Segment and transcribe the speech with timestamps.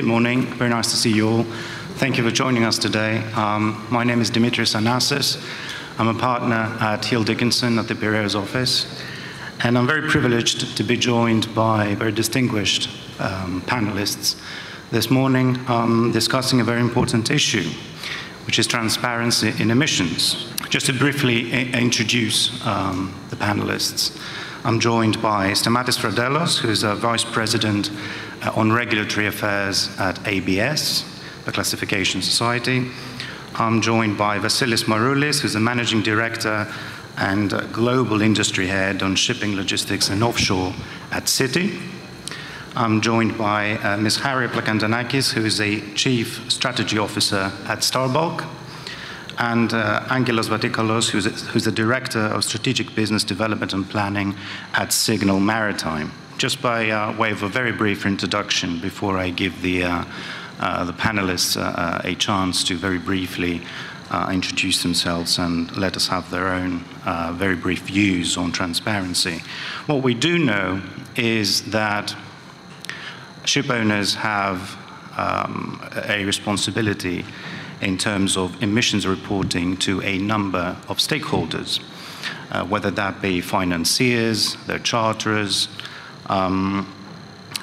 [0.00, 0.46] good morning.
[0.54, 1.42] Very nice to see you all.
[1.98, 3.18] Thank you for joining us today.
[3.34, 5.36] Um, my name is Dimitris Anassis.
[5.98, 8.86] I'm a partner at Hill Dickinson at the Piraeus office.
[9.62, 12.88] And I'm very privileged to be joined by very distinguished
[13.20, 14.40] um, panelists
[14.90, 17.68] this morning um, discussing a very important issue,
[18.46, 20.50] which is transparency in emissions.
[20.70, 24.18] Just to briefly introduce um, the panelists,
[24.64, 27.90] I'm joined by Stamatis Fradelos, who's a Vice President
[28.42, 31.04] uh, on Regulatory Affairs at ABS,
[31.44, 32.90] the Classification Society.
[33.54, 36.72] I'm joined by Vasilis Maroulis, who's the Managing Director
[37.18, 40.72] and Global Industry Head on Shipping Logistics and Offshore
[41.10, 41.80] at Citi.
[42.76, 44.18] I'm joined by uh, Ms.
[44.18, 48.44] Charis Plakantonakis, who is a Chief Strategy Officer at Star Bulk,
[49.38, 54.34] and uh, Angelos Vatikalos, who's, who's the Director of Strategic Business Development and Planning
[54.74, 56.12] at Signal Maritime.
[56.40, 60.04] Just by uh, way of a very brief introduction before I give the, uh,
[60.58, 63.60] uh, the panelists uh, uh, a chance to very briefly
[64.10, 66.82] uh, introduce themselves and let us have their own
[67.34, 69.42] very brief views on transparency.
[69.84, 70.80] What we do know
[71.14, 72.16] is that
[73.44, 74.78] ship owners have
[75.18, 77.22] um, a responsibility
[77.82, 81.82] in terms of emissions reporting to a number of stakeholders,
[82.70, 85.68] whether that be financiers, their charterers,
[86.26, 86.86] um,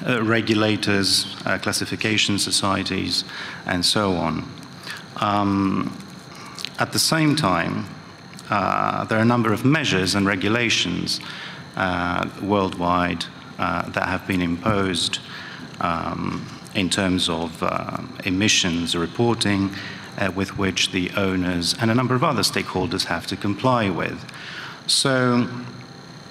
[0.06, 3.24] uh, regulators, uh, classification societies,
[3.66, 4.48] and so on.
[5.16, 5.96] Um,
[6.78, 7.86] at the same time,
[8.50, 11.20] uh, there are a number of measures and regulations
[11.76, 13.24] uh, worldwide
[13.58, 15.18] uh, that have been imposed
[15.80, 19.70] um, in terms of uh, emissions reporting
[20.34, 24.24] with which the owners and a number of other stakeholders have to comply with.
[24.88, 25.48] So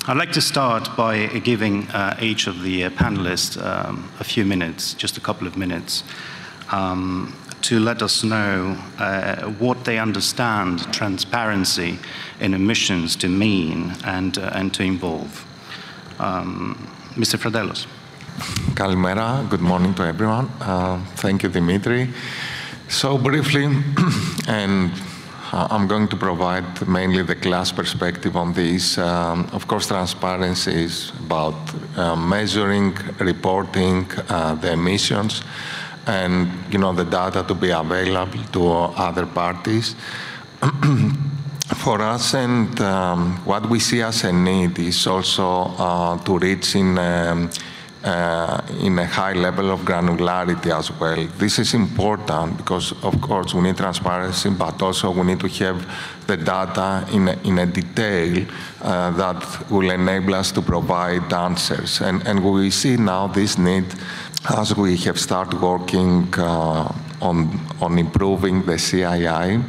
[0.10, 4.94] I'd like to start by giving uh, each of the panelists um, a few minutes,
[4.94, 6.06] just a couple of minutes,
[6.72, 12.00] um, to let us know uh, what they understand transparency
[12.40, 15.46] in emissions to mean and, uh, and to involve.
[16.20, 17.38] Um, Mr.
[17.38, 17.86] Fradelos.
[18.76, 20.50] Kalimera, good morning to everyone.
[20.62, 22.08] Uh, thank you, Dimitri.
[22.88, 23.66] So briefly,
[24.48, 24.90] and
[25.54, 28.98] I'm going to provide mainly the class perspective on this.
[28.98, 31.56] Um, of course, transparency is about
[31.96, 35.44] uh, measuring, reporting uh, the emissions,
[36.06, 39.96] and you know the data to be available to other parties.
[41.76, 46.76] For us, and um, what we see as a need is also uh, to reach
[46.76, 46.98] in.
[46.98, 47.50] Um,
[48.08, 51.28] uh, in a high level of granularity as well.
[51.38, 55.86] This is important because, of course, we need transparency, but also we need to have
[56.26, 58.46] the data in a, in a detail
[58.82, 62.02] uh, that will enable us to provide answers.
[62.02, 63.86] And, and we see now this need
[64.58, 69.62] as we have started working uh, on, on improving the CII,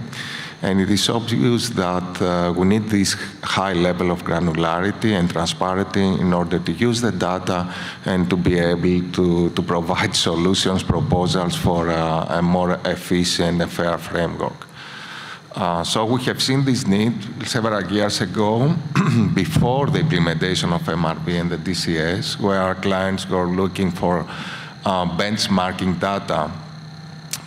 [0.61, 6.03] and it is obvious that uh, we need this high level of granularity and transparency
[6.03, 7.73] in order to use the data
[8.05, 13.71] and to be able to, to provide solutions, proposals for uh, a more efficient and
[13.71, 14.67] fair framework.
[15.55, 17.15] Uh, so we have seen this need
[17.47, 18.75] several years ago,
[19.35, 24.21] before the implementation of MRV and the DCS, where our clients were looking for
[24.85, 26.51] uh, benchmarking data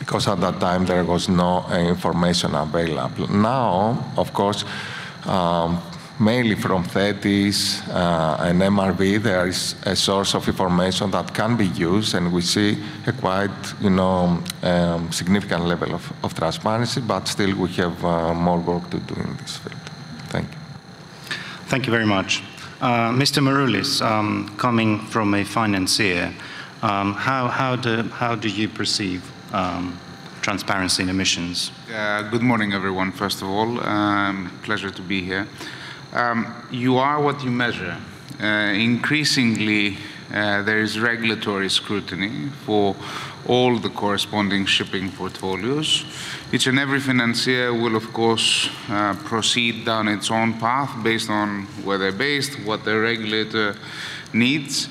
[0.02, 3.28] because at that time there was no uh, information available.
[3.28, 4.66] Now, of course,
[5.28, 5.80] um,
[6.20, 11.68] mainly from Thetis uh, and MRV, there is a source of information that can be
[11.68, 17.28] used, and we see a quite, you know, um, significant level of, of, transparency, but
[17.28, 19.86] still we have uh, more work to do in this field.
[20.30, 20.58] Thank you.
[21.68, 22.42] Thank you very much.
[22.82, 23.40] Uh, Mr.
[23.44, 26.34] Maroulis, um, coming from a financier,
[26.82, 29.22] um, how, how, do, how do you perceive
[29.54, 30.00] um,
[30.42, 31.72] transparency in emissions.
[31.94, 33.80] Uh, good morning, everyone, first of all.
[33.82, 35.48] Um, pleasure to be here.
[36.14, 37.98] Um, you are what you measure.
[38.42, 39.98] Uh, increasingly,
[40.34, 42.96] uh, there is regulatory scrutiny for
[43.48, 46.06] all the corresponding shipping portfolios.
[46.52, 51.64] Each and every financier will, of course, uh, proceed down its own path based on
[51.84, 53.76] where they're based, what their regulator
[54.34, 54.88] needs.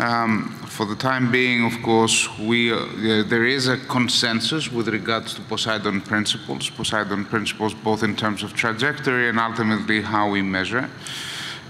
[0.00, 2.86] Um, for the time being, of course, we, uh,
[3.26, 8.54] there is a consensus with regards to Poseidon principles, Poseidon principles both in terms of
[8.54, 10.88] trajectory and ultimately how we measure.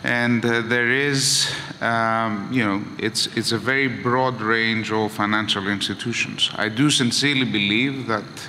[0.05, 5.67] And uh, there is, um, you know, it's, it's a very broad range of financial
[5.67, 6.53] institutions.
[6.55, 8.49] I do sincerely believe that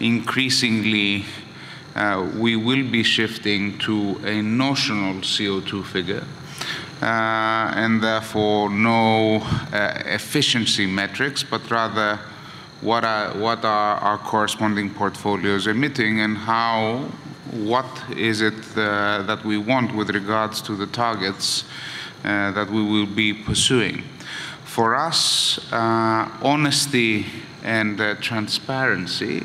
[0.00, 1.26] increasingly
[1.94, 6.24] uh, we will be shifting to a notional CO2 figure
[7.04, 9.36] and therefore no
[9.72, 12.18] uh, efficiency metrics, but rather
[12.80, 17.08] what are, what are our corresponding portfolios emitting and how,
[17.52, 21.64] what is it uh, that we want with regards to the targets
[22.24, 24.02] uh, that we will be pursuing.
[24.64, 27.26] For us, uh, honesty
[27.62, 29.44] and uh, transparency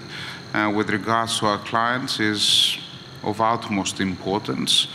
[0.53, 2.77] uh, with regards to our clients is
[3.23, 4.87] of utmost importance.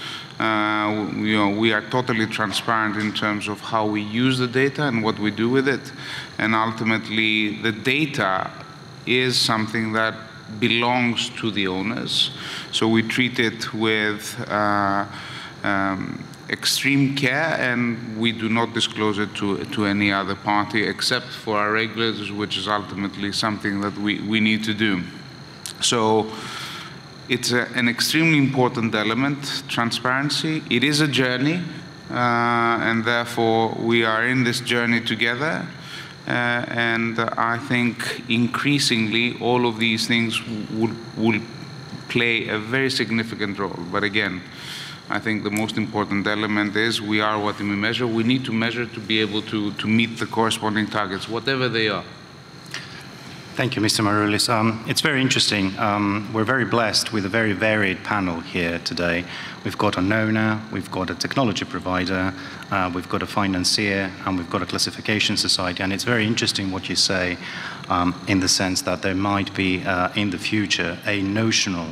[0.42, 4.82] Uh, you know, we are totally transparent in terms of how we use the data
[4.88, 5.92] and what we do with it.
[6.36, 8.50] And ultimately, the data
[9.06, 10.14] is something that
[10.58, 12.32] belongs to the owners.
[12.72, 15.06] So we treat it with uh,
[15.62, 21.26] um, extreme care and we do not disclose it to, to any other party except
[21.28, 25.04] for our regulators, which is ultimately something that we, we need to do.
[25.80, 26.32] So
[27.28, 30.62] it's a, an extremely important element, transparency.
[30.70, 31.62] It is a journey,
[32.10, 35.66] uh, and therefore we are in this journey together.
[36.26, 40.40] Uh, and I think increasingly all of these things
[40.70, 41.40] will, will
[42.08, 43.78] play a very significant role.
[43.90, 44.42] But again,
[45.10, 48.06] I think the most important element is we are what we measure.
[48.06, 51.88] We need to measure to be able to, to meet the corresponding targets, whatever they
[51.88, 52.04] are.
[53.54, 54.02] Thank you, Mr.
[54.02, 54.48] Maroulis.
[54.48, 55.78] Um, it's very interesting.
[55.78, 59.26] Um, we're very blessed with a very varied panel here today.
[59.62, 62.32] We've got a owner, we've got a technology provider,
[62.70, 65.82] uh, we've got a financier, and we've got a classification society.
[65.82, 67.36] And it's very interesting what you say
[67.90, 71.88] um, in the sense that there might be uh, in the future a notional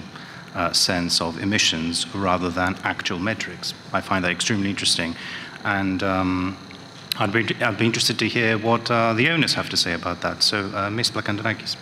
[0.54, 3.74] uh, sense of emissions rather than actual metrics.
[3.92, 5.14] I find that extremely interesting.
[5.62, 6.56] And um,
[7.20, 10.22] I'd be, I'd be interested to hear what uh, the owners have to say about
[10.22, 10.42] that.
[10.42, 11.10] So, uh, Ms.
[11.10, 11.76] Plakantonakis.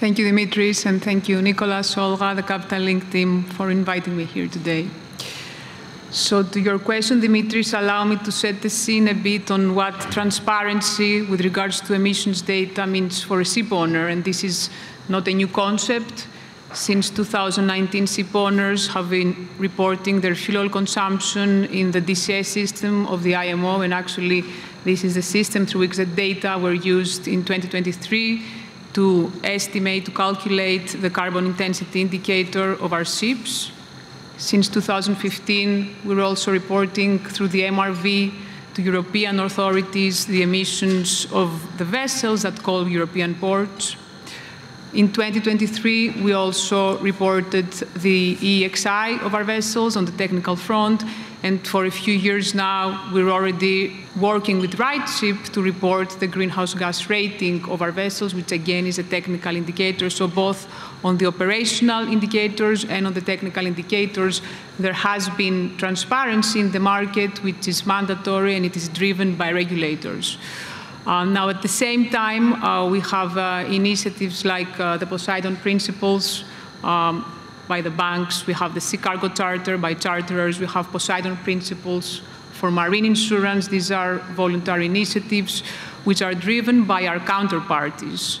[0.00, 4.24] Thank you, Dimitris, and thank you, Nicolas, Olga, the Capital Link team, for inviting me
[4.24, 4.88] here today.
[6.10, 9.94] So, to your question, Dimitris, allow me to set the scene a bit on what
[10.10, 14.08] transparency with regards to emissions data means for a ship owner.
[14.08, 14.68] And this is
[15.08, 16.26] not a new concept.
[16.74, 23.06] Since 2019, ship owners have been reporting their fuel oil consumption in the DCS system
[23.08, 24.42] of the IMO, and actually,
[24.82, 28.42] this is the system through which the data were used in 2023
[28.94, 33.70] to estimate, to calculate the carbon intensity indicator of our ships.
[34.38, 38.32] Since 2015, we're also reporting through the MRV
[38.74, 43.96] to European authorities the emissions of the vessels that call European ports.
[44.94, 47.72] In 2023, we also reported
[48.02, 51.02] the EEXI of our vessels on the technical front,
[51.42, 56.74] and for a few years now, we're already working with RightShip to report the greenhouse
[56.74, 60.10] gas rating of our vessels, which again is a technical indicator.
[60.10, 60.68] So both
[61.02, 64.42] on the operational indicators and on the technical indicators,
[64.78, 69.52] there has been transparency in the market, which is mandatory and it is driven by
[69.52, 70.36] regulators.
[71.06, 75.56] Uh, now, at the same time, uh, we have uh, initiatives like uh, the Poseidon
[75.56, 76.44] Principles
[76.84, 77.24] um,
[77.66, 78.46] by the banks.
[78.46, 80.60] We have the Sea Cargo Charter by charterers.
[80.60, 82.22] We have Poseidon Principles
[82.52, 83.66] for marine insurance.
[83.66, 85.62] These are voluntary initiatives
[86.04, 88.38] which are driven by our counterparties.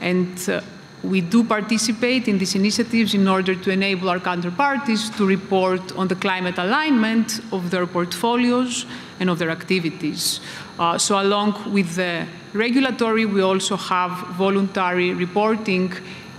[0.00, 0.62] And uh,
[1.02, 6.08] we do participate in these initiatives in order to enable our counterparties to report on
[6.08, 8.84] the climate alignment of their portfolios
[9.18, 10.40] and of their activities.
[10.80, 15.92] Uh, so along with the regulatory, we also have voluntary reporting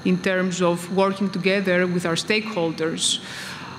[0.04, 3.22] in terms of working together with our stakeholders.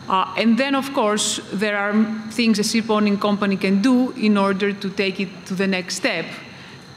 [0.08, 1.92] Uh, and then, of course, there are
[2.30, 5.96] things a ship owning company can do in order to take it to the next
[5.96, 6.26] step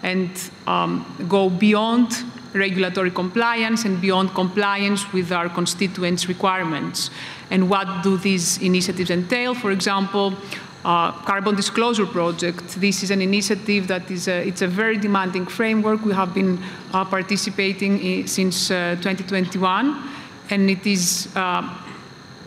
[0.04, 0.30] and
[0.68, 7.10] um, go beyond regulatory compliance and beyond compliance with our constituents' requirements.
[7.50, 9.56] And what do these initiatives entail?
[9.56, 10.34] For example,
[10.86, 12.80] Carbon Disclosure Project.
[12.80, 16.06] This is an initiative that is a, it's a very demanding framework.
[16.06, 16.60] We have been
[16.94, 20.10] uh, participating in, since uh, 2021,
[20.52, 21.68] and it is uh,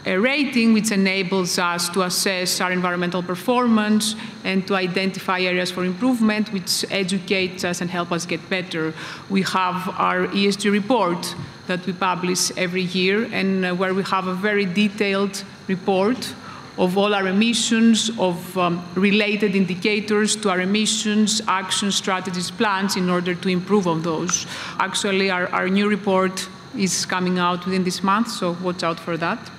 [0.06, 4.14] a rating which enables us to assess our environmental performance
[4.44, 8.94] and to identify areas for improvement, which educates us and help us get better.
[9.28, 11.34] We have our ESG report
[11.66, 16.34] that we publish every year, and uh, where we have a very detailed report
[16.78, 23.10] of all our emissions, of um, related indicators to our emissions, action strategies, plans in
[23.10, 24.46] order to improve on those.
[24.78, 29.16] Actually, our, our new report is coming out within this month, so watch out for
[29.16, 29.50] that.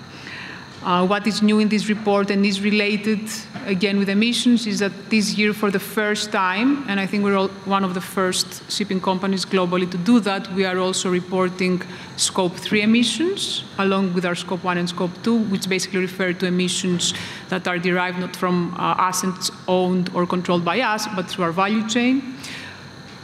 [0.81, 3.19] Uh, what is new in this report and is related
[3.65, 7.47] again with emissions is that this year, for the first time, and I think we're
[7.65, 11.81] one of the first shipping companies globally to do that, we are also reporting
[12.15, 16.45] scope 3 emissions along with our scope 1 and scope 2, which basically refer to
[16.45, 17.13] emissions
[17.49, 21.51] that are derived not from uh, assets owned or controlled by us, but through our
[21.51, 22.35] value chain.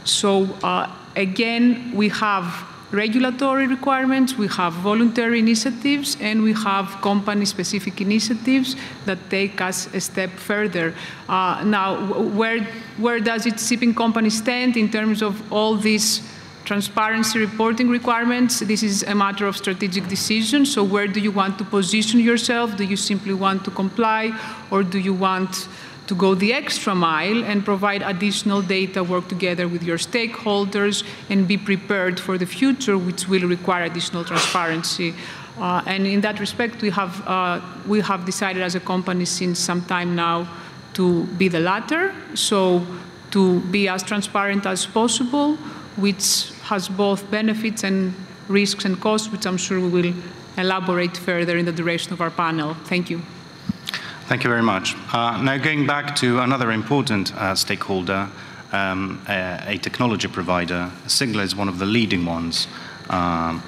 [0.04, 8.00] So uh, again, we have regulatory requirements, we have voluntary initiatives, and we have company-specific
[8.00, 10.94] initiatives that take us a step further.
[11.28, 12.62] Uh, now, where,
[12.98, 16.22] where does its shipping company stand in terms of all these
[16.64, 18.60] transparency reporting requirements?
[18.60, 20.66] This is a matter of strategic decision.
[20.66, 22.76] So where do you want to position yourself?
[22.76, 24.36] Do you simply want to comply,
[24.70, 25.68] or do you want
[26.06, 31.48] to go the extra mile and provide additional data, work together with your stakeholders, and
[31.48, 35.14] be prepared for the future, which will require additional transparency.
[35.58, 39.58] Uh, and in that respect, we have, uh, we have decided as a company since
[39.58, 40.46] some time now
[40.94, 42.86] to be the latter, so
[43.30, 45.56] to be as transparent as possible,
[45.96, 48.14] which has both benefits and
[48.48, 50.14] risks and costs, which I'm sure we will
[50.56, 52.74] elaborate further in the duration of our panel.
[52.84, 53.22] Thank you.
[54.28, 54.96] Thank you very much.
[55.12, 58.28] Uh, now, going back to another important uh, stakeholder,
[58.72, 62.66] um, a, a, technology provider, Signal is one of the leading ones
[63.08, 63.62] um,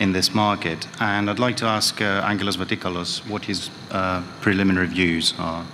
[0.00, 0.88] in this market.
[0.98, 5.64] And I'd like to ask uh, Angelos Vatikalos what his uh, preliminary views are.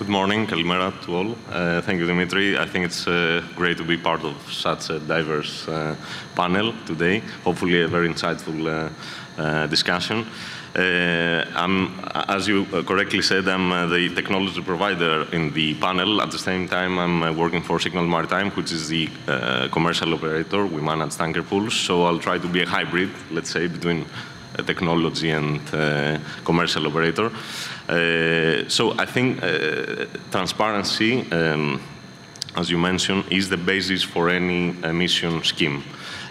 [0.00, 1.36] Good morning, Kalimera to all.
[1.50, 2.56] Uh, thank you, Dimitri.
[2.56, 5.66] I think it's uh, great to be part of such a diverse
[6.34, 7.18] panel today.
[7.44, 8.90] Hopefully, a very insightful
[9.68, 10.24] discussion.
[10.74, 16.22] Uh, I'm, as you correctly said, I'm uh, the technology provider in the panel.
[16.22, 19.10] At the same time, I'm uh, working for Signal Maritime, which is the
[19.70, 20.64] commercial operator.
[20.64, 24.06] We manage tanker pools, so I'll try to be a hybrid, let's say, between
[24.62, 25.60] technology and
[26.44, 27.30] commercial operator.
[28.68, 29.40] so I think
[30.30, 31.80] transparency, um,
[32.56, 35.82] as you mentioned, is the basis for any emission scheme.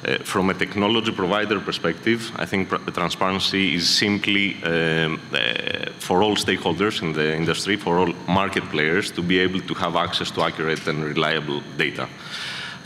[0.01, 6.37] Uh, from a technology provider perspective, I think transparency is simply um, uh, for all
[6.37, 10.41] stakeholders in the industry, for all market players to be able to have access to
[10.41, 12.07] accurate and reliable data.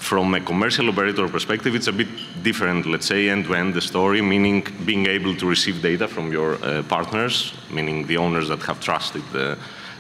[0.04, 2.10] From a commercial operator perspective, it's a bit
[2.44, 6.52] different, let's say, end-to-end -end the story, meaning being able to receive data from your
[6.56, 9.58] uh, partners, meaning the owners that have trusted the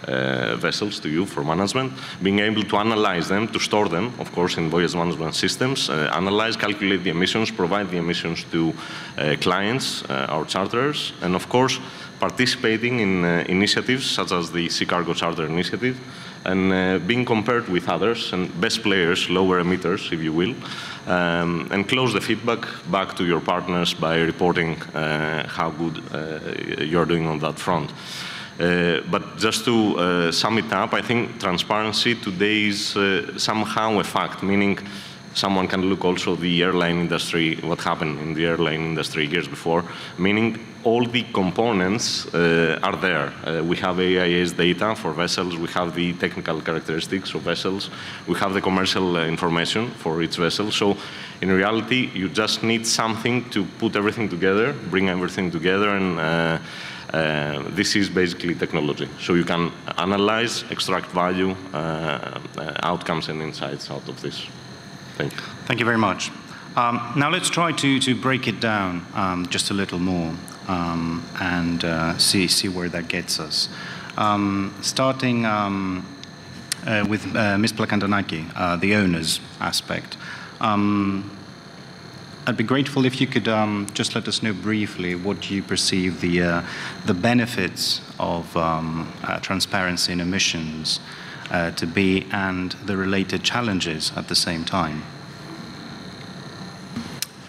[0.08, 4.32] uh, vessels to you for management, being able to analyze them, to store them, of
[4.32, 8.62] course, in voyage management systems, uh, analyze, calculate the emissions, provide the emissions to
[9.18, 11.80] uh, clients, uh, our charterers, and of course,
[12.20, 15.96] participating in uh, initiatives such as the Sea Cargo Charter Initiative,
[16.46, 20.56] and uh, being compared with others and best players, lower emitters, if you will,
[21.08, 24.76] um, and close the feedback back to your partners by reporting
[25.48, 26.02] how good
[26.88, 27.92] you're doing on that front.
[28.60, 34.00] Uh, but just to uh, sum it up, I think transparency today is uh, somehow
[34.00, 34.78] a fact, meaning
[35.34, 39.84] someone can look also the airline industry, what happened in the airline industry years before,
[40.18, 43.34] meaning all the components uh, are there.
[43.46, 47.90] Uh, we have AIS data for vessels, we have the technical characteristics of vessels,
[48.28, 50.72] we have the commercial uh, information for each vessel.
[50.72, 50.98] So
[51.42, 56.20] in reality, you just need something to put everything together, bring everything together and
[57.14, 59.08] uh, this is basically technology.
[59.20, 61.78] So you can analyze, extract value, uh,
[62.58, 64.48] uh, outcomes and insights out of this.
[65.18, 65.40] Thank you.
[65.66, 66.32] Thank you very much.
[66.76, 70.34] Um, now let's try to, to break it down um, just a little more
[70.68, 73.70] um, and uh, see, see where that gets us.
[74.18, 76.06] Um, starting um,
[76.86, 77.74] uh, with uh, Ms.
[77.74, 80.18] Plakantonaki, the owners aspect.
[80.60, 81.38] Um,
[82.46, 86.20] I'd be grateful if you could um, just let us know briefly what you perceive
[86.20, 86.64] the, uh,
[87.06, 91.00] the benefits of um, uh, transparency in emissions
[91.52, 95.04] uh, to be and the related challenges at the same time.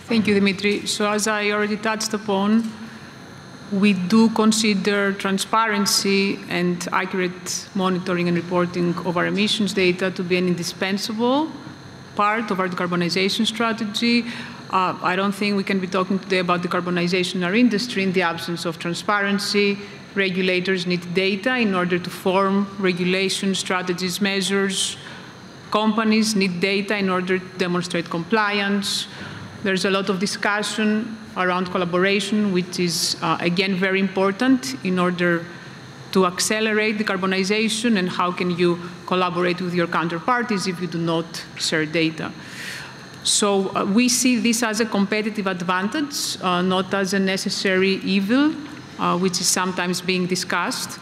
[0.06, 0.86] Thank you, Dimitri.
[0.86, 2.70] So as I already touched upon,
[3.72, 10.36] we do consider transparency and accurate monitoring and reporting of our emissions data to be
[10.36, 11.50] an indispensable
[12.14, 14.24] part of our decarbonization strategy.
[14.70, 18.12] Uh, I don't think we can be talking today about decarbonization in our industry in
[18.12, 19.78] the absence of transparency.
[20.14, 24.96] Regulators need data in order to form regulation strategies, measures.
[25.70, 29.08] Companies need data in order to demonstrate compliance.
[29.64, 35.44] There's a lot of discussion around collaboration, which is, uh, again, very important in order
[36.12, 41.44] to accelerate decarbonization and how can you collaborate with your counterparties if you do not
[41.56, 42.30] share data.
[43.24, 48.54] So uh, we see this as a competitive advantage, uh, not as a necessary evil,
[48.98, 50.98] uh, which is sometimes being discussed.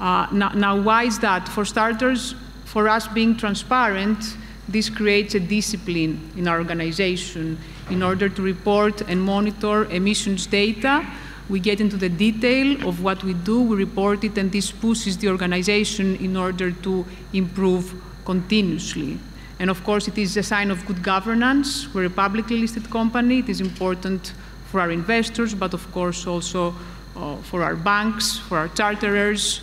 [0.00, 1.48] Uh, now, now, why is that?
[1.48, 4.36] For starters, for us being transparent,
[4.68, 7.58] this creates a discipline in our organization.
[7.90, 11.06] In order to report and monitor emissions data,
[11.48, 15.18] we get into the detail of what we do, we report it, and this pushes
[15.18, 19.18] the organization in order to improve continuously.
[19.58, 21.92] And of course, it is a sign of good governance.
[21.94, 23.40] We're a publicly listed company.
[23.40, 24.32] It is important
[24.66, 26.74] for our investors, but of course also
[27.16, 29.60] uh, for our banks, for our charterers,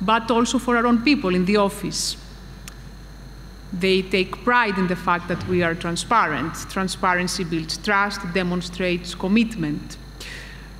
[0.00, 2.16] but also for our own people in the office.
[3.72, 6.54] They take pride in the fact that we are transparent.
[6.70, 9.98] Transparency builds trust, demonstrates commitment.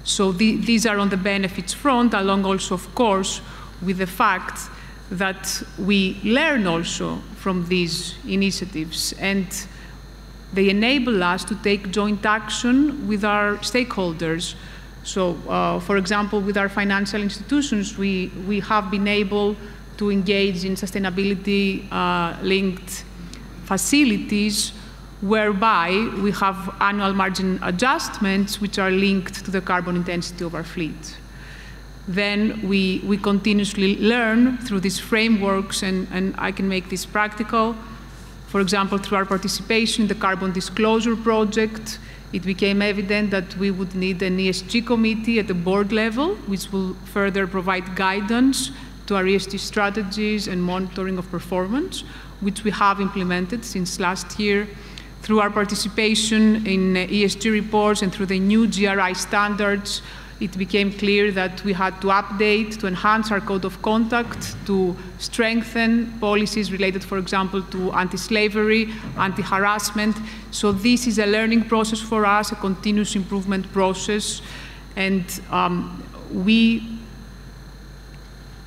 [0.04, 3.42] So the, these are on the benefits front, along also, of course,
[3.82, 4.70] with the fact
[5.10, 9.46] that we learn also from these initiatives and
[10.52, 14.54] they enable us to take joint action with our stakeholders.
[15.08, 19.56] So, uh, for example, with our financial institutions, we, we have been able
[19.96, 23.04] to engage in sustainability uh, linked
[23.64, 24.72] facilities
[25.22, 25.88] whereby
[26.22, 31.16] we have annual margin adjustments which are linked to the carbon intensity of our fleet.
[32.06, 37.74] Then we, we continuously learn through these frameworks, and, and I can make this practical.
[38.48, 41.98] For example, through our participation in the Carbon Disclosure Project,
[42.32, 46.70] it became evident that we would need an ESG committee at the board level, which
[46.70, 48.70] will further provide guidance
[49.06, 52.02] to our ESG strategies and monitoring of performance,
[52.40, 54.68] which we have implemented since last year
[55.22, 60.02] through our participation in ESG reports and through the new GRI standards,
[60.40, 64.96] it became clear that we had to update, to enhance our code of conduct, to
[65.18, 70.16] strengthen policies related, for example, to anti-slavery, anti-harassment.
[70.50, 74.40] So this is a learning process for us, a continuous improvement process,
[74.94, 76.02] and um,
[76.32, 76.98] we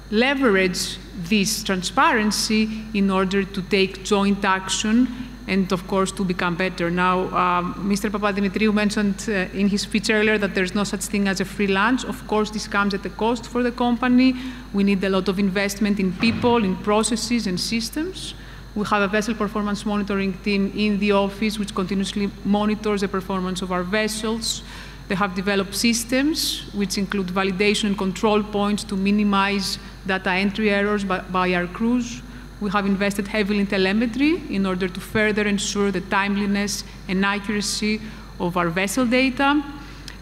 [0.10, 6.90] leverage this transparency in order to take joint action and of course to become better.
[6.92, 8.10] Now, um, Mr.
[8.10, 11.68] Papadimitriou mentioned uh, in his speech earlier that there's no such thing as a free
[11.68, 12.06] lunch.
[12.06, 14.36] Of course, this comes at a cost for the company.
[14.74, 18.34] We need a lot of investment in people, in processes and systems.
[18.74, 23.62] We have a vessel performance monitoring team in the office which continuously monitors the performance
[23.62, 24.64] of our vessels.
[25.10, 29.78] They have developed systems which include validation and control points to minimize
[30.08, 32.22] data entry errors by, by our crews.
[32.62, 38.00] We have invested heavily in telemetry in order to further ensure the timeliness and accuracy
[38.40, 39.64] of our vessel data.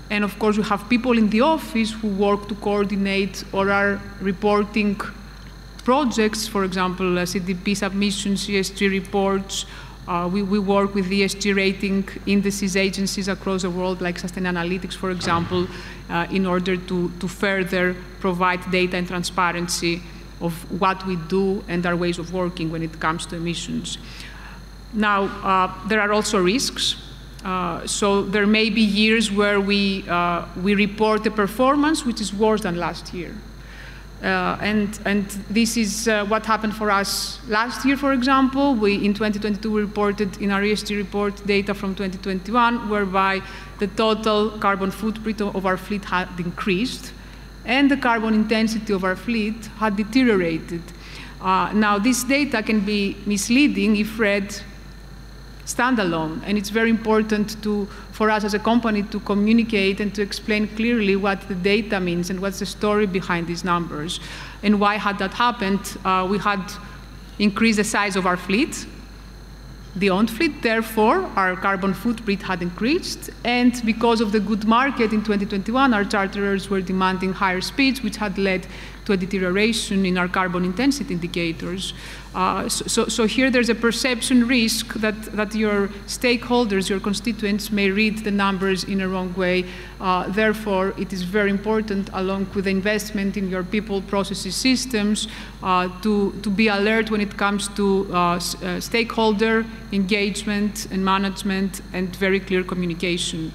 [0.09, 4.01] And of course, we have people in the office who work to coordinate or are
[4.21, 4.95] reporting
[5.83, 9.65] projects, for example, uh, CDP submissions, ESG reports.
[10.07, 15.11] Uh, we, we, work with ESG rating indices agencies across the world, like Sustainalytics, for
[15.11, 15.67] example,
[16.09, 20.01] uh, in order to, to further provide data and transparency
[20.41, 23.97] of what we do and our ways of working when it comes to emissions.
[24.93, 26.95] Now, uh, there are also risks.
[27.43, 32.33] Uh, so there may be years where we, uh, we report a performance which is
[32.33, 33.33] worse than last year.
[34.21, 38.75] Uh, and, and this is uh, what happened for us last year, for example.
[38.75, 43.41] We, in 2022, we reported in our ESG report data from 2021, whereby
[43.79, 47.13] the total carbon footprint of our fleet had increased
[47.69, 50.81] and the carbon intensity of our fleet had deteriorated.
[51.39, 54.49] Uh, now, this data can be misleading if read
[55.65, 60.21] standalone, and it's very important to, for us as a company to communicate and to
[60.23, 64.19] explain clearly what the data means and what's the story behind these numbers.
[64.63, 65.95] And why had that happened?
[66.03, 66.63] Uh, we had
[67.37, 68.87] increased the size of our fleet,
[69.99, 70.61] the owned fleet.
[70.61, 73.29] Therefore, our carbon footprint had increased.
[73.43, 78.17] And because of the good market in 2021, our charterers were demanding higher speeds, which
[78.17, 78.65] had led
[79.09, 81.93] to a deterioration in our carbon intensity indicators.
[82.35, 87.89] Uh, so, so, here there's a perception risk that, that your stakeholders, your constituents, may
[87.89, 89.65] read the numbers in a wrong way.
[89.99, 95.27] Uh, therefore, it is very important, along with the investment in your people, processes, systems,
[95.63, 101.81] uh, to, to be alert when it comes to uh, uh, stakeholder engagement and management
[101.93, 103.51] and very clear communication.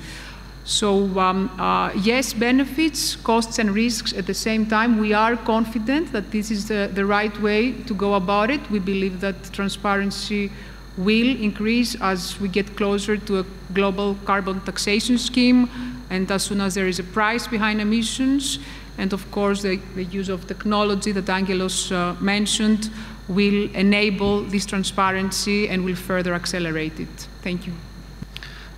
[0.64, 4.98] So um, uh, yes, benefits, costs and risks at the same time.
[4.98, 8.70] We are confident that this is the, the right way to go about it.
[8.70, 10.50] We believe that transparency
[10.96, 15.68] will increase as we get closer to a global carbon taxation scheme
[16.08, 18.58] and as soon as there is a price behind emissions.
[18.96, 22.90] And of course, the, the use of technology that Angelos uh, mentioned
[23.28, 27.28] will enable this transparency and will further accelerate it.
[27.42, 27.72] Thank you.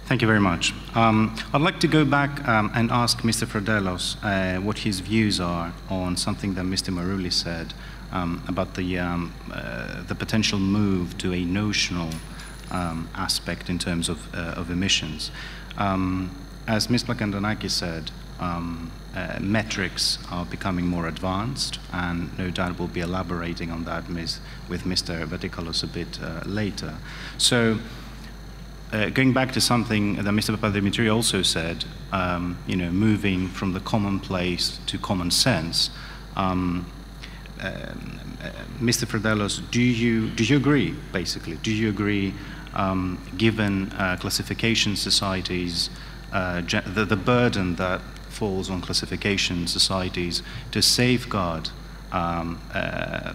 [0.07, 0.73] Thank you very much.
[0.95, 3.45] Um, I'd like to go back um, and ask Mr.
[3.45, 6.95] Fradelos uh, what his views are on something that Mr.
[6.95, 7.75] Marouli said
[8.13, 12.11] um, about the, um, uh, the potential move to a notional
[12.71, 15.33] um, aspect in terms of, uh, of emissions.
[15.77, 16.31] Um,
[16.69, 17.03] as Ms.
[17.03, 18.13] Plakantonaki said,
[19.17, 24.85] uh, metrics are becoming more advanced, and no doubt we'll be elaborating on that with
[24.85, 25.27] Mr.
[25.27, 26.95] Vatikalos a bit uh, later.
[27.39, 27.79] So,
[28.93, 30.57] uh, going back to something that Mr.
[30.57, 35.91] Papadimitriou also said, um, you know, moving from the commonplace to common sense.
[36.37, 36.87] Um,
[37.61, 37.93] uh,
[38.81, 39.07] Mr.
[39.07, 40.95] Fradelos, do you do you agree?
[41.13, 42.35] Basically, do you agree?
[42.75, 45.89] Um, given uh, classification societies,
[46.31, 51.71] uh, the, the burden that falls on classification societies to safeguard
[52.13, 53.33] um, uh,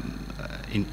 [0.72, 0.86] in,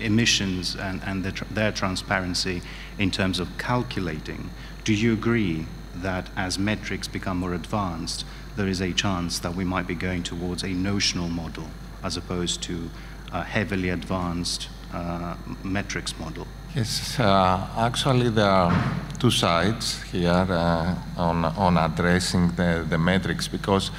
[0.00, 2.62] emissions and, and the tr their transparency
[2.98, 4.50] in terms of calculating.
[4.84, 8.24] Do you agree that as metrics become more advanced,
[8.56, 11.68] there is a chance that we might be going towards a notional model
[12.02, 12.90] as opposed to
[13.32, 16.46] a heavily advanced uh, metrics model?
[16.74, 23.48] Yes, uh, actually there are two sides here uh, on, on addressing the, the metrics
[23.48, 23.90] because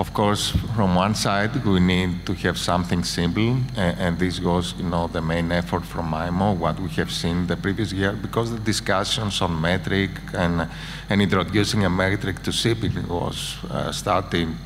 [0.00, 4.74] of course, from one side, we need to have something simple, and, and, this goes,
[4.78, 8.50] you know, the main effort from IMO, what we have seen the previous year, because
[8.50, 10.66] the discussions on metric and,
[11.10, 14.56] and introducing a metric to shipping was uh, starting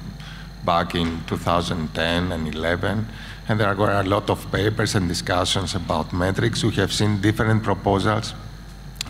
[0.64, 3.04] back in 2010 and 11,
[3.48, 6.62] and there are a lot of papers and discussions about metrics.
[6.62, 8.34] We have seen different proposals,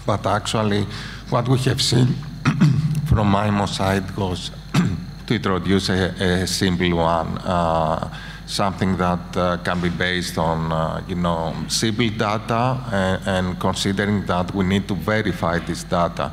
[0.07, 0.87] but actually,
[1.29, 2.15] what we have seen
[3.05, 4.51] from IMO side goes
[5.27, 8.13] to introduce a, a simple one, uh,
[8.47, 14.27] something that uh, can be based on, uh, you know, simple data and, and, considering
[14.27, 16.31] that we need to verify this data.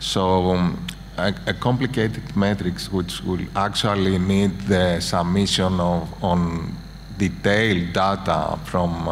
[0.00, 6.74] So um, a, a, complicated matrix which will actually need the submission of on
[7.16, 9.08] detailed data from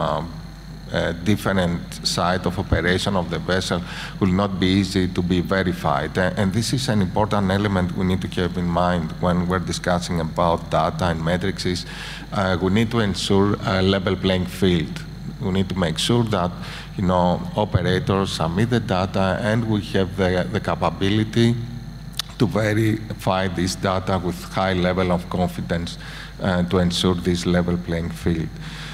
[1.24, 3.80] different site of operation of the vessel
[4.20, 6.16] will not be easy to be verified.
[6.18, 10.20] And this is an important element we need to keep in mind when we're discussing
[10.20, 11.86] about data and metrics is
[12.32, 15.02] uh, we need to ensure a level playing field.
[15.40, 16.50] We need to make sure that
[16.96, 21.56] you know operators submit the data and we have the, the capability
[22.38, 25.98] to verify this data with high level of confidence
[26.42, 28.48] uh, to ensure this level playing field.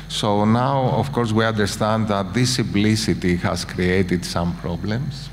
[0.09, 5.29] So now, of course, we understand that this simplicity has created some problems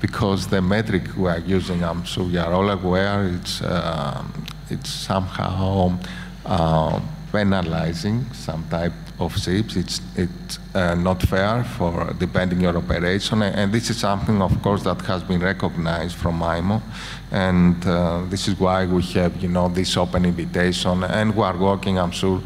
[0.00, 4.22] because the metric we are using, I'm sure we are all aware, it's, uh,
[4.68, 5.98] it's somehow
[6.44, 7.00] uh,
[7.32, 9.76] penalizing some type of ships.
[9.76, 13.42] It's, it's uh, not fair for depending your operation.
[13.42, 16.82] And this is something, of course, that has been recognized from IMO.
[17.30, 21.04] And uh, this is why we have, you know, this open invitation.
[21.04, 22.40] And we are working, I'm sure,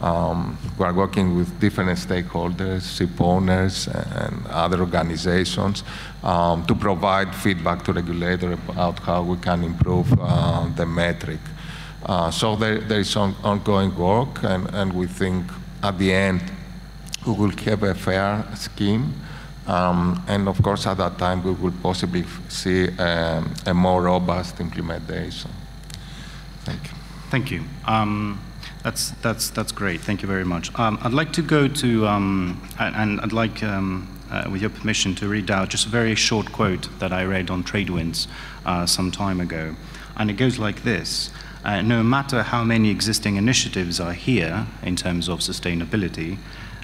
[0.00, 5.84] um, we are working with different stakeholders, ship owners, and other organizations
[6.22, 11.40] um, to provide feedback to regulator about how we can improve uh, the metric.
[12.04, 15.46] Uh, so there, there is on, ongoing work, and, and we think
[15.84, 16.40] at the end
[17.26, 19.14] we will have a fair scheme.
[19.66, 24.60] Um, and of course, at that time, we will possibly see um, a more robust
[24.60, 25.50] implementation.
[26.64, 26.90] Thank you.
[27.30, 27.64] Thank you.
[27.86, 28.40] Um,
[28.82, 30.02] that's, that's, that's great.
[30.02, 30.78] Thank you very much.
[30.78, 34.00] Um, I'd like to go to, um, and, and, I'd like, uh,
[34.50, 37.64] with your permission, to read out just a very short quote that I read on
[37.64, 38.26] Tradewinds
[38.66, 39.74] uh, some time ago.
[40.16, 41.30] And it goes like this.
[41.64, 46.36] Uh, no matter how many existing initiatives are here in terms of sustainability,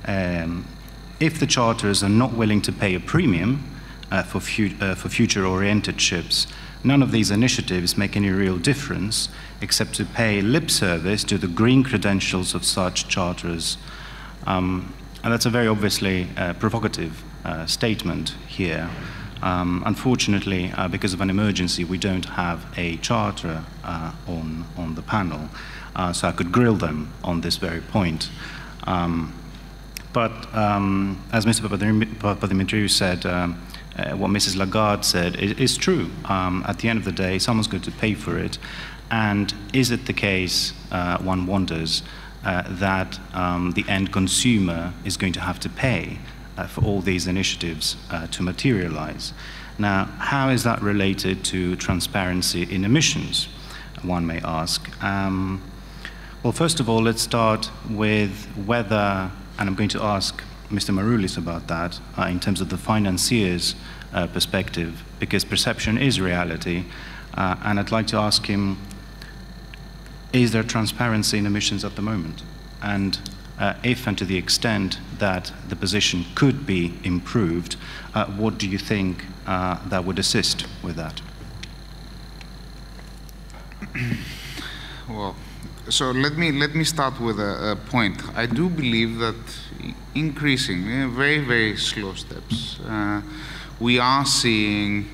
[0.07, 0.67] um,
[1.21, 3.63] if the charters are not willing to pay a premium
[4.11, 6.47] uh, for, fu uh, for future-oriented ships,
[6.83, 9.29] none of these initiatives make any real difference
[9.61, 13.77] except to pay lip service to the green credentials of such charters.
[14.47, 18.89] Um, and that's a very obviously uh, provocative uh, statement here.
[19.43, 24.95] Um, unfortunately, uh, because of an emergency, we don't have a charter uh, on, on
[24.95, 25.49] the panel,
[25.97, 28.31] uh, so I could grill them on this very point.
[28.85, 29.33] Um,
[30.13, 31.69] but um, as Mr.
[31.69, 33.63] Papadimitriou said, um,
[33.97, 34.57] uh, what Mrs.
[34.57, 36.11] Lagarde said is, true.
[36.25, 38.59] Um, at the end of the day, someone's going to pay for it.
[39.11, 42.03] And is it the case, uh, one wonders,
[42.45, 46.19] uh, that um, the end consumer is going to have to pay
[46.67, 49.33] for all these initiatives uh, to materialize?
[49.79, 53.49] Now, how is that related to transparency in emissions,
[54.03, 54.89] one may ask?
[55.03, 55.63] Um,
[56.43, 60.95] well, first of all, let's start with whether, and I'm going to ask Mr.
[60.95, 63.75] Maroulis about that uh, in terms of the financier's
[64.13, 66.85] uh, perspective, because perception is reality.
[67.35, 68.79] Uh, and I'd like to ask him
[70.33, 72.43] is there transparency in emissions at the moment?
[72.83, 73.19] And
[73.61, 77.77] uh, if and to the extent that the position could be improved,
[78.15, 81.21] uh, what do you think uh, that would assist with that?
[85.09, 85.37] well,
[85.89, 88.23] so let me let me start with a, a point.
[88.35, 89.37] I do believe that
[90.15, 93.21] increasingly, very very slow steps, uh,
[93.79, 95.09] we are seeing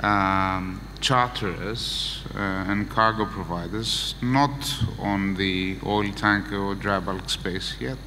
[0.00, 4.58] um, charterers uh, and cargo providers not
[4.98, 8.06] on the oil tanker or dry bulk space yet,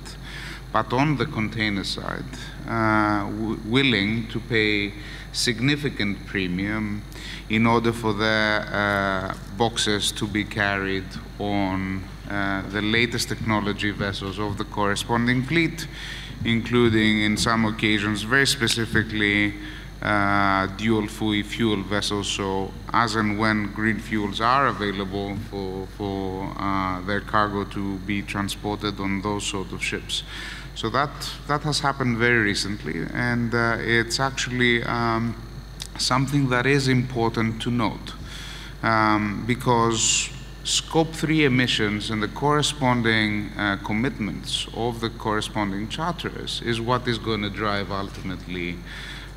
[0.74, 2.34] but on the container side,
[2.68, 3.26] uh,
[3.66, 4.92] willing to pay
[5.32, 7.02] significant premium
[7.50, 11.10] in order for their uh, boxes to be carried
[11.40, 15.88] on uh, the latest technology vessels of the corresponding fleet,
[16.44, 19.54] including in some occasions very specifically
[20.02, 22.28] uh, dual fuel vessels.
[22.28, 28.22] So as and when green fuels are available for, for uh, their cargo to be
[28.22, 30.24] transported on those sort of ships.
[30.76, 31.12] So that,
[31.48, 35.36] that has happened very recently, and uh, it's actually um,
[35.98, 38.14] something that is important to note
[38.82, 40.30] um, because
[40.64, 47.18] scope 3 emissions and the corresponding uh, commitments of the corresponding charters is what is
[47.18, 48.78] going to drive ultimately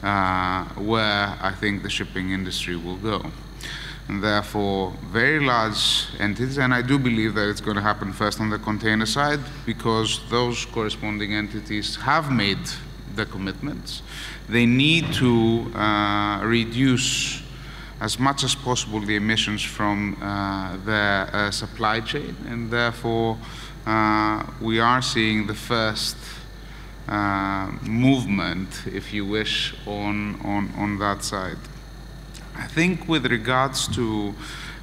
[0.02, 3.30] uh, where I think the shipping industry will go.
[4.08, 8.40] And therefore, very large entities, and I do believe that it's going to happen first
[8.40, 12.58] on the container side because those corresponding entities have made
[13.14, 14.02] the commitments.
[14.48, 17.42] They need to uh, reduce
[18.00, 23.38] as much as possible the emissions from uh, their uh, supply chain, and therefore
[23.86, 26.16] uh, we are seeing the first
[27.82, 31.58] movement, if you wish, on, on, on that side.
[32.54, 34.34] I think with regards to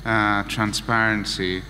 [0.05, 1.61] uh, transparency,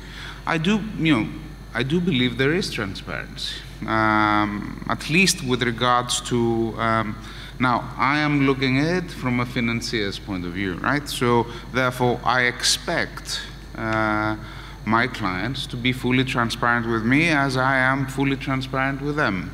[0.45, 1.29] I do, you know,
[1.73, 6.73] I do believe there is transparency, um, at least with regards to.
[6.77, 7.15] Um,
[7.59, 11.07] now, I am looking at it from a financier's point of view, right?
[11.09, 13.41] So, therefore, I expect
[13.75, 14.37] uh,
[14.85, 19.53] my clients to be fully transparent with me as I am fully transparent with them.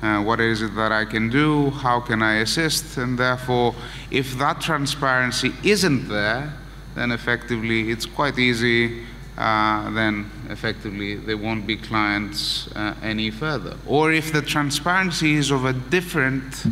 [0.00, 1.70] Uh, what is it that I can do?
[1.70, 2.96] How can I assist?
[2.98, 3.74] And therefore,
[4.10, 6.52] if that transparency isn't there,
[6.94, 9.04] then effectively it's quite easy.
[9.36, 13.76] Uh, then effectively they won't be clients uh, any further.
[13.86, 16.64] Or if the transparency is of a different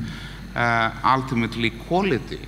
[0.55, 2.41] uh, ultimately quality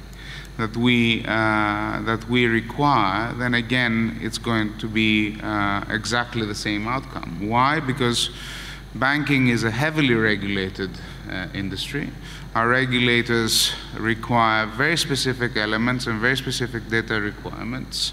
[0.58, 6.54] that we, uh, that we require, then again, it's going to be uh, exactly the
[6.54, 7.48] same outcome.
[7.48, 7.78] Why?
[7.78, 8.30] Because
[8.94, 10.90] banking is a heavily regulated
[11.31, 12.11] uh, industry.
[12.55, 18.12] Our regulators require very specific elements and very specific data requirements.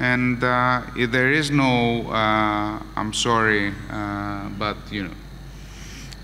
[0.00, 3.72] And uh, there is no, uh, I'm sorry,
[4.58, 5.14] but you know,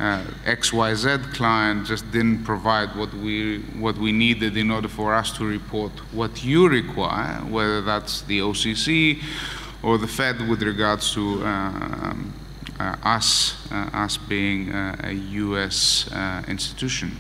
[0.01, 5.37] uh, XYZ client just didn't provide what we, what we needed in order for us
[5.37, 9.21] to report what you require, whether that's the OCC
[9.83, 12.15] or the Fed with regards to uh, uh,
[12.81, 17.17] us, uh, us being uh, a US uh, institution.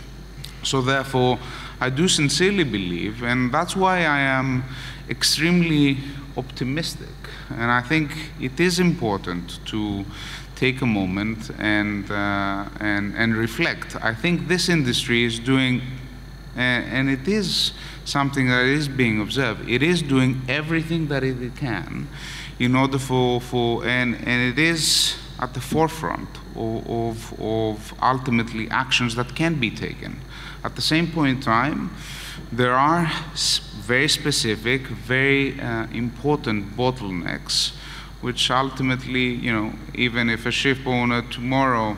[0.62, 1.38] So therefore,
[1.80, 4.64] I do sincerely believe, and that's why I am
[5.08, 5.98] extremely
[6.36, 7.08] optimistic.
[7.50, 10.04] And I think it is important to
[10.56, 13.96] take a moment and, uh, and, and reflect.
[14.02, 15.80] I think this industry is doing,
[16.56, 17.72] and, and it is
[18.04, 22.08] something that is being observed, it is doing everything that it can
[22.58, 28.68] in order for, for and, and it is at the forefront of, of, of ultimately
[28.70, 30.20] actions that can be taken.
[30.64, 31.90] At the same point in time,
[32.52, 33.10] there are
[33.80, 37.72] very specific, very uh, important bottlenecks
[38.20, 41.96] which ultimately, you know, even if a ship owner tomorrow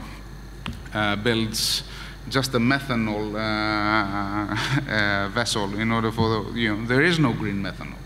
[0.93, 1.83] uh, builds
[2.29, 7.33] just a methanol uh, uh, vessel in order for the, you know, there is no
[7.33, 8.00] green methanol.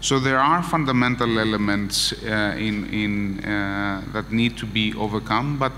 [0.00, 5.72] So there are fundamental elements uh, in, in, uh, that need to be overcome, but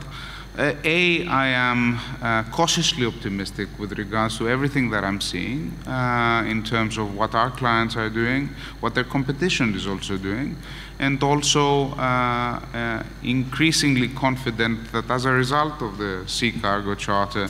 [0.59, 6.45] uh, A, I am uh, cautiously optimistic with regards to everything that I'm seeing uh,
[6.47, 10.57] in terms of what our clients are doing, what their competition is also doing,
[10.99, 17.49] and also uh, increasingly confident that as a result of the Sea Cargo Charter,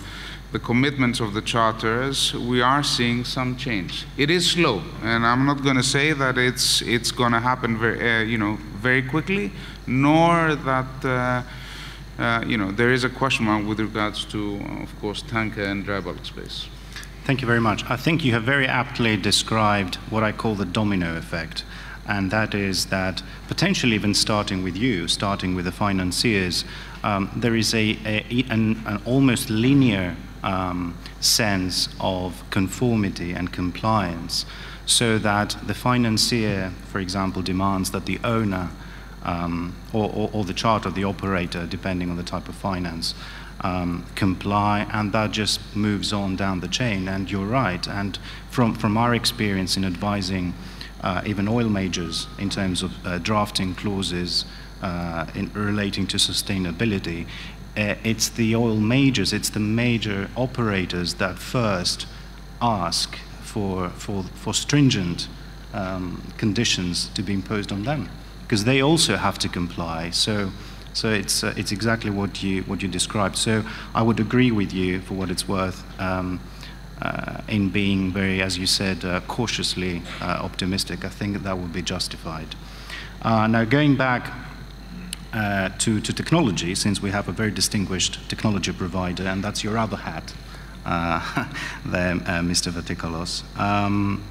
[0.53, 4.05] the commitments of the charters, we are seeing some change.
[4.17, 7.79] It is slow, and I'm not going to say that it's it's going to happen
[7.79, 9.53] very, uh, you know, very quickly,
[9.87, 11.05] nor that.
[11.05, 11.43] Uh,
[12.19, 15.87] uh, you know, there is a question mark with regards to, of course, tanker and
[15.87, 16.67] dry bulk space.
[17.25, 17.83] Thank you very much.
[17.89, 21.65] I think you have very aptly described what I call the domino effect
[22.11, 26.65] and that is that potentially even starting with you, starting with the financiers,
[27.05, 34.47] um, there is a, a an, an, almost linear um, sense of conformity and compliance,
[34.87, 38.71] so that the financier, for example, demands that the owner
[39.23, 43.15] um, or, or, or, the charter, of the operator, depending on the type of finance,
[43.61, 47.09] um, comply, and that just moves on down the chain.
[47.09, 47.87] And you're right.
[47.87, 48.19] And
[48.51, 50.55] from, from our experience in advising
[51.03, 54.45] uh, even oil majors in terms of uh, drafting clauses
[54.83, 57.27] uh, in relating to sustainability,
[57.77, 62.07] uh, it's the oil majors, it's the major operators that first
[62.61, 65.29] ask for, for, for stringent
[65.73, 68.09] um, conditions to be imposed on them
[68.43, 70.11] because they also have to comply.
[70.11, 70.51] So,
[70.93, 73.37] so it's, uh, it's exactly what you, what you described.
[73.37, 76.41] So I would agree with you for what it's worth um,
[77.01, 81.05] uh, in being very, as you said, uh, cautiously uh, optimistic.
[81.05, 82.57] I think that would be justified.
[83.23, 84.33] Uh, now, going back
[85.33, 89.79] uh, to, to technology, since we have a very distinguished technology provider, and that's your
[89.79, 90.33] other hat
[91.87, 92.73] there, Mr.
[92.73, 93.45] Vatikalos.
[93.59, 94.25] Um,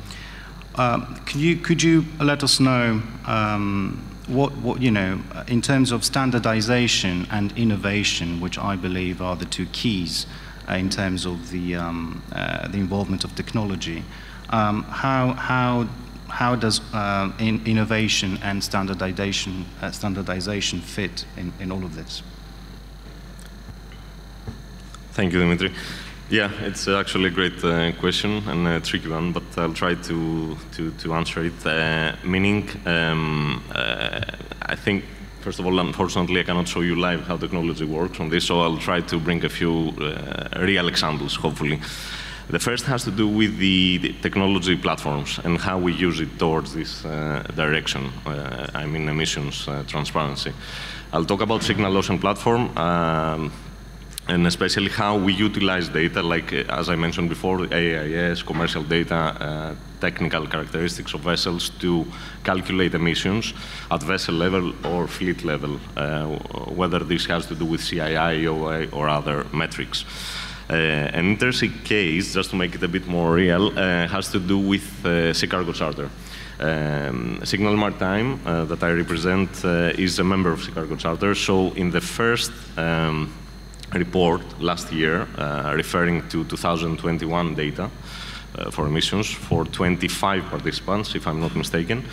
[1.26, 6.06] could, you, could you let us know um, what, what, you know, in terms of
[6.06, 10.28] standardization and innovation, which I believe are the two keys
[10.70, 14.04] uh, in terms of the, um, uh, the involvement of technology,
[14.52, 15.88] um, how, how,
[16.30, 22.24] how does uh, in innovation and standardization, uh, standardization fit in, in all of this?
[25.12, 25.74] Thank you, Dimitri.
[26.30, 30.56] Yeah, it's actually a great uh, question and a tricky one, but I'll try to,
[30.74, 31.65] to, to answer it.
[31.65, 34.22] Uh, meaning, um, uh,
[34.62, 35.06] I think,
[35.42, 38.62] first of all, unfortunately, I cannot show you live how technology works on this, so
[38.62, 41.80] I'll try to bring a few uh, real examples, hopefully.
[42.50, 46.74] The first has to do with the, technology platforms and how we use it towards
[46.74, 50.54] this uh, direction, uh, I mean emissions transparency.
[51.14, 52.76] I'll talk about Signal loss Ocean platform.
[52.76, 53.52] Um,
[54.30, 59.16] and especially how we utilize data, like uh, as I mentioned before, AIS, commercial data,
[59.16, 62.06] uh, technical characteristics of vessels to
[62.44, 63.54] calculate emissions
[63.90, 66.26] at vessel level or fleet level, uh,
[66.80, 70.06] whether this has to do with CII, OA, or other metrics.
[70.70, 70.74] Uh,
[71.14, 74.60] an interesting case, just to make it a bit more real, uh, has to do
[74.60, 76.10] with uh, sea cargo charter.
[76.60, 79.50] Um, Signal Maritime, that I represent,
[79.98, 81.34] is a member of Sea Cargo Charter.
[81.34, 83.32] So in the first um,
[83.94, 87.90] report last year uh, referring to 2021 data
[88.56, 92.04] uh, for emissions for 25 participants, if I'm not mistaken.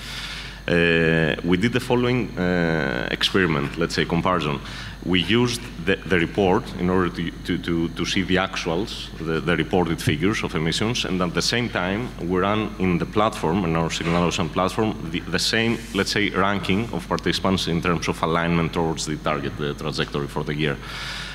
[0.68, 4.58] Uh, we did the following uh, experiment, let's say comparison.
[5.04, 9.40] We used the, the report in order to, to, to, to see the actuals, the,
[9.40, 13.64] the, reported figures of emissions, and at the same time, we ran in the platform,
[13.64, 18.20] in our Signal platform, the, the same, let's say, ranking of participants in terms of
[18.22, 20.76] alignment towards the target, the trajectory for the year.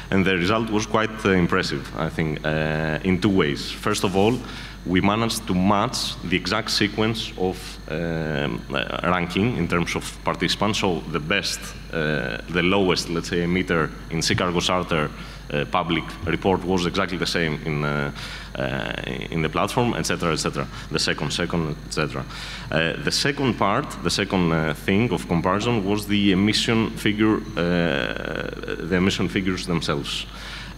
[0.09, 3.71] And the result was quite uh, impressive, I think, uh, in two ways.
[3.71, 4.37] First of all,
[4.85, 7.57] we managed to match the exact sequence of
[7.89, 10.79] um, uh, ranking in terms of participants.
[10.79, 11.59] So the best,
[11.93, 15.09] uh, the lowest, let's say, emitter in Sea Cargo Charter
[15.51, 18.11] uh, public report was exactly the same in, uh,
[18.55, 18.93] uh,
[19.31, 20.65] in the platform, etc., etc.
[20.91, 22.23] The second, second, etc.
[22.69, 29.65] the second part, the second thing of comparison was the emission figure, the emission figures
[29.67, 30.25] themselves.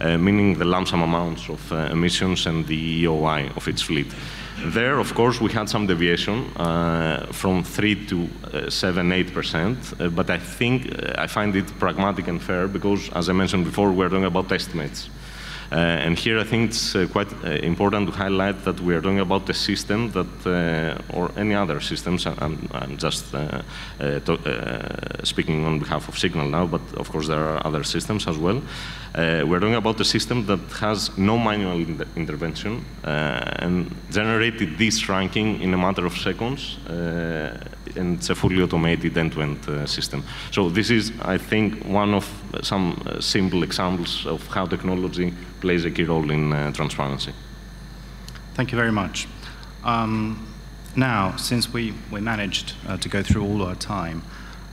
[0.00, 4.12] Uh, meaning the lump sum amounts of uh, emissions and the EOI of its fleet.
[4.58, 10.08] There, of course, we had some deviation uh, from 3 to uh, 7, 8%, uh,
[10.10, 14.08] but I think I find it pragmatic and fair because, as I mentioned before, we're
[14.08, 15.10] talking about estimates.
[15.72, 19.00] Uh, and here I think it's uh, quite uh, important to highlight that we are
[19.00, 23.34] talking about a system that, or any other systems, I'm, I'm just
[25.24, 28.62] speaking on behalf of Signal now, but of course there are other systems as well.
[29.16, 35.60] We're talking about a system that has no manual in intervention and generated this ranking
[35.60, 36.78] in a matter of seconds
[37.96, 40.22] and it's a fully automated end-to-end -end, uh, system.
[40.50, 42.26] So this is, I think, one of
[42.62, 47.32] some uh, simple examples of how technology plays a key role in uh, transparency.
[48.54, 49.26] Thank you very much.
[49.84, 50.38] Um,
[50.96, 54.22] now, since we, we managed uh, to go through all our time,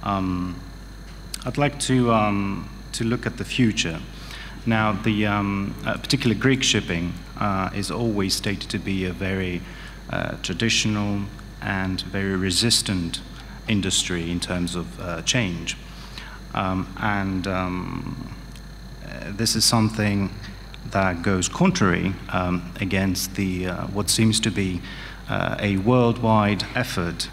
[0.03, 0.55] um,
[1.45, 3.99] I'd like to, um, to look at the future.
[4.65, 9.61] Now, the um, uh, particular Greek shipping uh, is always stated to be a very
[10.11, 11.21] uh, traditional
[11.61, 13.21] and very resistant
[13.67, 15.77] industry in terms of uh, change.
[16.53, 18.35] Um, and um,
[19.03, 20.29] uh, this is something
[20.91, 24.81] that goes contrary um, against the, uh, what seems to be
[25.59, 27.29] a worldwide effort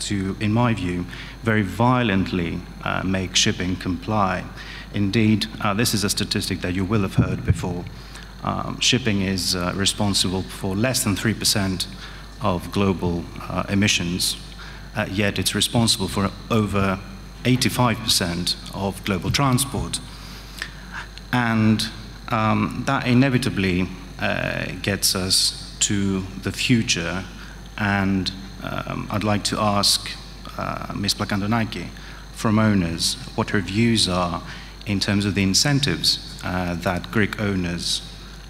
[0.00, 1.06] to, in my view,
[1.44, 4.44] very violently uh, make shipping comply.
[4.94, 7.84] Indeed, this is a statistic that you will have heard before.
[8.42, 11.86] Um, shipping is responsible for less than 3%
[12.40, 14.36] of global uh, emissions,
[14.96, 16.98] uh, yet it's responsible for over
[17.44, 20.00] 85% of global transport.
[21.32, 21.88] And
[22.28, 27.24] um, that inevitably uh, gets us to the future.
[27.78, 28.30] And
[28.62, 30.10] um, I'd like to ask
[30.58, 31.14] uh, Ms.
[31.14, 31.88] Plakantonaki
[32.40, 34.42] from owners what her views are
[34.86, 38.00] in terms of the incentives uh, that Greek owners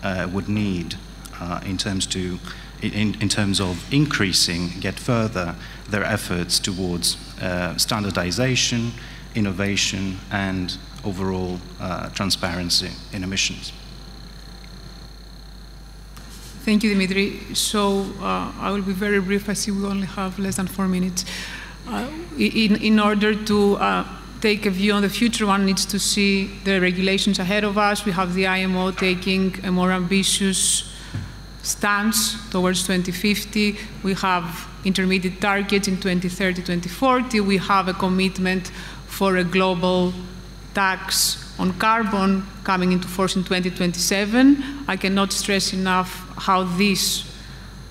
[0.05, 0.95] uh, would need
[1.41, 2.39] uh, in terms to
[2.83, 5.55] in, in, terms of increasing yet further
[5.89, 8.93] their efforts towards uh, standardization,
[9.35, 13.73] innovation, and overall uh, transparency in emissions.
[16.65, 17.55] Thank you, Dimitri.
[17.55, 19.49] So uh, I will be very brief.
[19.49, 21.27] I see we only have less than four minutes.
[21.87, 22.09] Uh,
[22.39, 24.07] in, in order to uh,
[24.41, 28.05] take a view on the future, one needs to see the regulations ahead of us.
[28.05, 30.91] We have the IMO taking a more ambitious
[31.63, 33.77] stance towards 2050.
[34.03, 37.41] We have intermediate targets in 2030, 2040.
[37.41, 38.69] We have a commitment
[39.07, 40.15] for a global
[40.75, 44.85] tax on carbon coming into force in 2027.
[44.89, 47.30] I cannot stress enough how this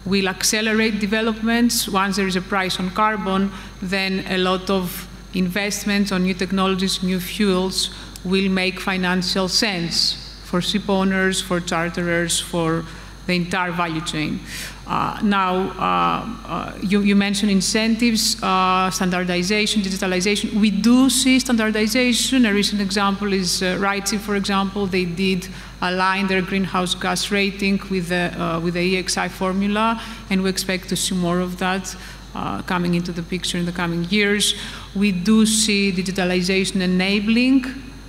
[0.10, 1.88] will accelerate developments.
[1.88, 3.52] Once there is a price on carbon,
[3.82, 7.90] then a lot of investments on new technologies, new fuels
[8.26, 12.84] will make financial sense for ship owners, for charterers, for
[13.28, 14.40] the entire value chain.
[14.88, 20.60] Uh, now, uh, uh, you, you, mentioned incentives, uh, standardization, digitalization.
[20.60, 22.48] We do see standardization.
[22.48, 24.88] A recent example is uh, RightShip, for example.
[24.88, 25.48] They did
[25.82, 30.90] align their greenhouse gas rating with the, uh, with the EEXI formula, and we expect
[30.90, 31.96] to see more of that.
[32.36, 34.54] Uh, coming into the picture in the coming years.
[34.96, 37.66] We do see digitalization enabling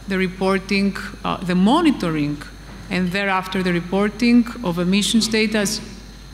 [0.09, 0.95] the reporting,
[1.25, 2.43] uh, the monitoring,
[2.91, 5.81] and thereafter the reporting of emissions data, as,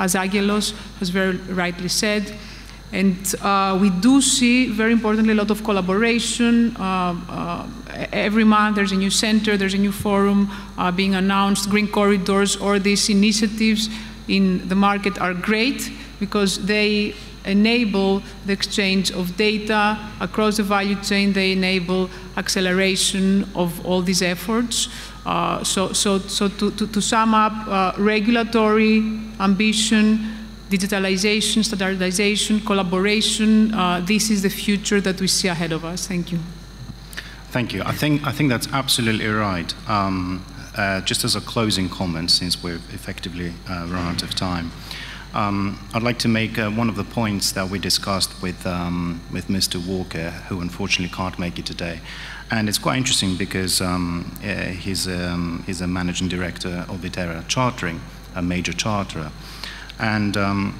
[0.01, 2.35] as Angelos has very rightly said.
[2.93, 6.77] And uh, we do see, very importantly, a lot of collaboration.
[6.77, 7.67] Uh, uh,
[8.13, 11.69] every month there's a new center, there's a new forum uh, being announced.
[11.69, 13.89] Green corridors or these initiatives
[14.29, 17.15] in the market are great because they
[17.45, 21.33] enable the exchange of data across the value chain.
[21.33, 24.89] They enable acceleration of all these efforts.
[25.25, 28.99] Uh, so, so, so to, to, to sum up, uh, regulatory
[29.41, 36.07] ambition, digitalization, standardization, collaboration, uh, this is the future that we see ahead of us.
[36.07, 36.39] Thank you.
[37.51, 37.83] Thank you.
[37.85, 39.73] I think, I think that's absolutely right.
[39.89, 40.45] Um,
[40.77, 44.73] uh, just as a closing comment, since we're effectively uh, run out of time,
[45.33, 49.21] um, I'd like to make uh, one of the points that we discussed with, um,
[49.33, 49.85] with Mr.
[49.87, 52.01] Walker, who unfortunately can't make it today.
[52.51, 57.47] And it's quite interesting because um, uh, he's, um, he's a managing director of Viterra
[57.49, 58.01] Chartering,
[58.35, 59.31] a major charterer.
[59.99, 60.79] And um,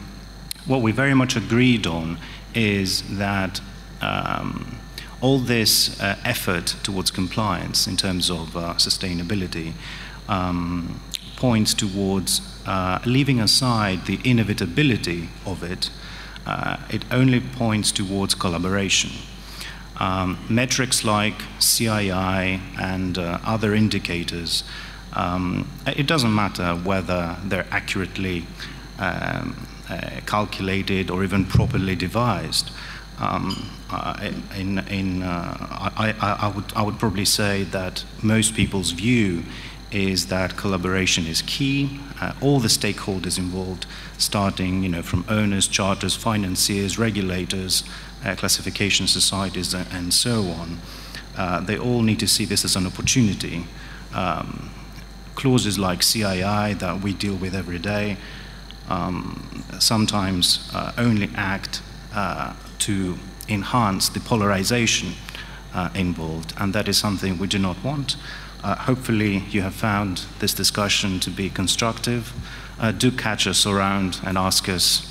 [0.67, 2.19] what we very much agreed on
[2.55, 3.61] is that
[4.01, 4.79] um,
[5.21, 9.73] all this uh, effort towards compliance in terms of uh, sustainability
[10.29, 11.01] um,
[11.37, 15.91] points towards uh, leaving aside the inevitability of it,
[16.47, 19.11] uh, it only points towards collaboration.
[19.99, 24.65] Um, metrics like CII and uh, other indicators,
[25.15, 28.45] um, it doesn't matter whether they're accurately
[28.99, 32.71] um, uh, calculated or even properly devised.
[33.19, 35.57] Um, uh, in, in, uh,
[35.97, 39.45] I, I, would, I would probably say that most people's view
[39.93, 42.01] is that collaboration is key.
[42.21, 43.87] Uh, all the stakeholders involved,
[44.19, 47.85] starting you know, from owners, charters, financiers, regulators,
[48.25, 50.79] uh, classification societies, and so on,
[51.37, 53.67] uh, they all need to see this as an opportunity.
[54.13, 54.71] Um,
[55.37, 58.17] clauses like CII that we deal with every day
[58.89, 61.83] um, sometimes uh, only act
[62.15, 63.19] uh, to
[63.49, 65.13] enhance the polarization
[65.95, 68.17] involved, and that is something we do not want.
[68.67, 72.33] Uh, hopefully, you have found this discussion to be constructive.
[72.81, 75.07] Uh, do catch us around and ask us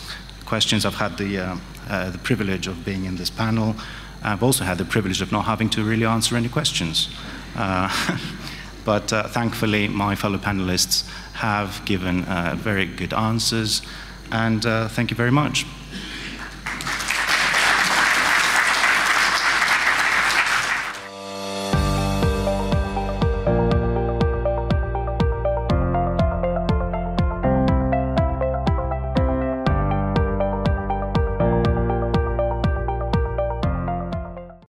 [0.45, 0.85] questions.
[0.85, 1.57] I've had the, uh,
[1.87, 3.75] uh the privilege of being in this panel.
[4.23, 7.07] I've also had the privilege of not having to really answer any questions.
[8.85, 13.81] But uh, thankfully, my fellow panelists have given uh, very good answers.
[14.31, 15.65] And uh, thank you very much.